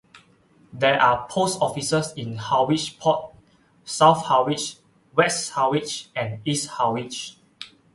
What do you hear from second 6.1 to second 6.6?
and